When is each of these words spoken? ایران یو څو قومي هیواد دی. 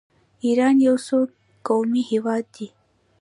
ایران 0.45 0.75
یو 0.87 0.95
څو 1.07 1.17
قومي 1.67 2.01
هیواد 2.11 2.43
دی. 2.55 2.67